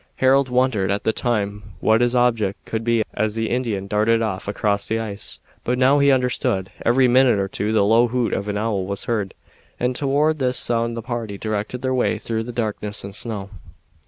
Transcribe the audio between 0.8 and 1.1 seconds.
at